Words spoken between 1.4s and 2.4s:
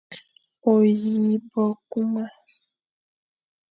bo kuma,